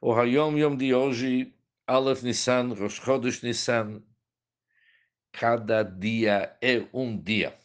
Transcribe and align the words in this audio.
O 0.00 0.12
Hayom 0.12 0.56
Yom 0.56 0.76
de 0.76 0.94
hoje, 0.94 1.52
Aleph 1.84 2.22
Nissan, 2.22 2.72
Rosh 2.72 3.00
Chodesh 3.00 3.42
Nissan, 3.42 4.00
cada 5.32 5.82
dia 5.82 6.56
é 6.62 6.88
um 6.92 7.20
dia. 7.20 7.58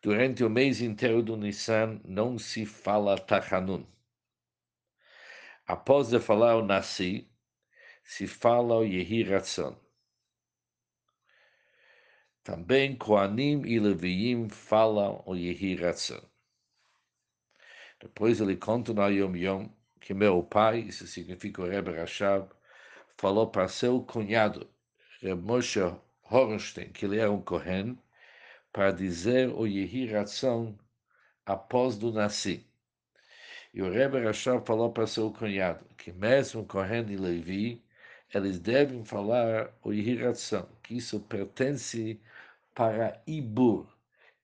Durante 0.00 0.44
o 0.44 0.48
mês 0.48 0.80
inteiro 0.80 1.20
do 1.20 1.36
Nissan 1.36 2.00
não 2.04 2.38
se 2.38 2.64
fala 2.64 3.18
Tachanun. 3.18 3.84
Após 5.66 6.10
de 6.10 6.20
falar 6.20 6.54
o 6.54 6.64
Nasi, 6.64 7.28
se 8.04 8.28
fala 8.28 8.76
o 8.76 8.84
Yehi 8.84 9.24
Ratzon. 9.24 9.76
Também 12.44 12.94
Koanim 12.94 13.66
e 13.66 13.80
Leviim 13.80 14.48
falam 14.48 15.24
o 15.26 15.34
Yehi 15.34 15.74
Ratzon. 15.74 16.22
Depois 18.00 18.40
ele 18.40 18.56
conta 18.56 18.94
no 18.94 19.08
Yom 19.08 19.34
Yom 19.34 19.75
que 20.00 20.14
meu 20.14 20.42
pai, 20.42 20.80
isso 20.80 21.06
significa 21.06 21.62
o 21.62 21.66
Rebbe 21.68 21.92
Rashab, 21.92 22.48
falou 23.16 23.48
para 23.48 23.68
seu 23.68 24.00
cunhado, 24.02 24.68
Reb 25.20 25.40
Moshe 25.42 25.80
Horenstein, 26.30 26.90
que 26.92 27.06
ele 27.06 27.18
era 27.18 27.30
um 27.30 27.40
Kohen, 27.42 27.98
para 28.72 28.92
dizer 28.92 29.48
o 29.48 29.66
Yehi 29.66 30.06
Ratzon 30.06 30.76
após 31.44 31.96
do 31.96 32.12
nasci. 32.12 32.66
E 33.72 33.82
o 33.82 33.90
Rebbe 33.90 34.20
Rashab 34.22 34.64
falou 34.66 34.92
para 34.92 35.06
seu 35.06 35.30
cunhado 35.32 35.84
que 35.96 36.12
mesmo 36.12 36.64
Kohen 36.66 37.06
e 37.10 37.16
Levi, 37.16 37.82
eles 38.32 38.58
devem 38.58 39.04
falar 39.04 39.72
o 39.82 39.92
Yehi 39.92 40.16
Ratzon, 40.22 40.68
que 40.82 40.96
isso 40.96 41.20
pertence 41.20 42.20
para 42.74 43.20
Ibur. 43.26 43.86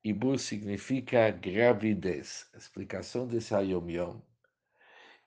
Ibur 0.03 0.39
significa 0.39 1.31
gravidez. 1.31 2.49
Explicação 2.57 3.27
desse 3.27 3.55
Hayom 3.55 3.89
Yom 3.91 4.32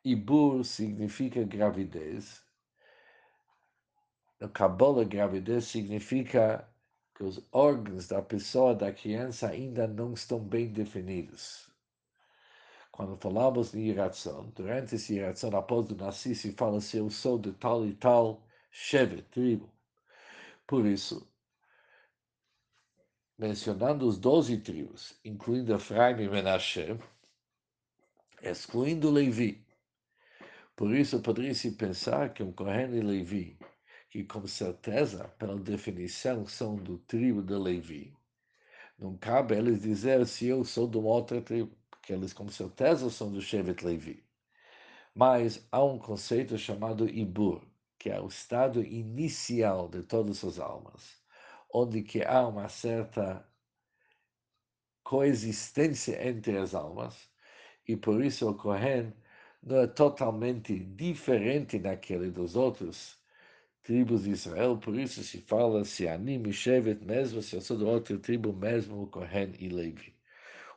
Ibur 0.05 0.64
significa 0.64 1.44
gravidez. 1.44 2.44
No 4.39 4.47
Kabbalah, 4.50 5.03
gravidez 5.03 5.66
significa 5.66 6.70
que 7.16 7.23
os 7.23 7.42
órgãos 7.52 8.08
da 8.08 8.22
pessoa, 8.22 8.75
da 8.75 8.92
criança, 8.92 9.50
ainda 9.50 9.88
não 9.88 10.14
estão 10.14 10.39
bem 10.39 10.72
definidos. 10.72 11.72
Quando 12.92 13.17
falamos 13.17 13.72
de 13.72 13.80
iração, 13.80 14.52
durante 14.56 14.94
essa 14.94 15.12
iração, 15.12 15.50
após 15.58 15.89
o 15.89 15.95
nascer, 15.95 16.36
se 16.36 16.52
fala 16.52 16.80
se 16.80 16.97
eu 16.97 17.09
sou 17.09 17.40
de 17.40 17.52
tal 17.53 17.84
e 17.88 17.94
tal 17.95 18.45
chefe, 18.69 19.23
tribo. 19.23 19.67
Por 20.67 20.86
isso, 20.86 21.28
mencionando 23.40 24.08
os 24.08 24.19
doze 24.19 24.59
tribos, 24.59 25.19
incluindo 25.25 25.73
Efraim 25.73 26.22
e 26.22 26.30
Menashe, 26.30 26.95
excluindo 28.44 29.09
Levi, 29.09 29.64
por 30.76 30.94
isso, 30.94 31.22
poderia-se 31.22 31.72
pensar 31.72 32.34
que 32.34 32.44
um 32.44 32.52
Kohen 32.52 32.95
e 32.95 33.02
Levi, 33.02 33.58
que 34.09 34.23
com 34.23 34.45
certeza, 34.48 35.28
pela 35.40 35.58
definição, 35.58 36.45
são 36.45 36.76
do 36.76 36.98
tribo 37.00 37.42
de 37.42 37.54
Levi, 37.56 38.16
não 38.98 39.18
cabe 39.18 39.56
eles 39.56 39.81
dizer 39.81 40.26
se 40.26 40.48
eu 40.48 40.64
sou 40.64 40.88
de 40.88 40.98
uma 40.98 41.09
outra 41.09 41.42
tribo, 41.42 41.76
porque 41.90 42.14
eles 42.14 42.31
com 42.34 42.48
certeza 42.48 43.09
são 43.09 43.31
do 43.31 43.42
Shevet 43.42 43.84
Levi. 43.86 44.26
Mas 45.14 45.68
há 45.72 45.84
um 45.84 46.00
conceito 46.00 46.58
chamado 46.58 47.09
Ibur, 47.09 47.62
que 48.00 48.09
é 48.09 48.22
o 48.22 48.28
estado 48.28 48.81
inicial 48.84 49.90
de 49.90 50.03
todas 50.03 50.44
as 50.44 50.59
almas, 50.59 51.22
onde 51.73 52.03
que 52.03 52.23
há 52.23 52.48
uma 52.48 52.70
certa 52.70 53.46
coexistência 55.03 56.28
entre 56.28 56.58
as 56.58 56.73
almas, 56.73 57.30
e 57.88 57.98
por 57.98 58.23
isso 58.23 58.50
o 58.50 58.56
Kohen 58.56 59.14
não 59.66 59.77
é 59.81 59.88
totalmente 59.88 60.77
diferente 60.80 61.80
daquele 61.80 62.30
dos 62.30 62.55
outros 62.55 63.17
tribos 63.83 64.23
de 64.23 64.31
Israel, 64.31 64.77
por 64.77 64.95
isso 64.97 65.23
se 65.23 65.41
fala 65.41 65.83
se 65.85 66.07
anime 66.07 66.53
Shevet 66.53 67.03
mesmo, 67.03 67.41
se 67.41 67.55
eu 67.55 67.61
sou 67.61 67.77
de 67.77 67.83
outra 67.83 68.17
tribo 68.19 68.53
mesmo, 68.53 69.07
Kohen 69.07 69.53
e 69.59 69.69
Levi. 69.69 70.16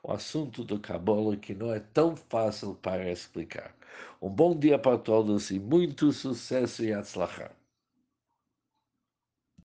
O 0.02 0.12
assunto 0.12 0.64
do 0.64 0.80
Kabbalah 0.80 1.36
que 1.36 1.54
não 1.54 1.72
é 1.74 1.80
tão 1.80 2.16
fácil 2.16 2.74
para 2.76 3.10
explicar. 3.10 3.74
Um 4.22 4.30
bom 4.30 4.58
dia 4.58 4.78
para 4.78 4.98
todos 4.98 5.50
e 5.50 5.58
muito 5.58 6.12
sucesso 6.12 6.84
e 6.84 6.92
atzlachá. 6.92 7.57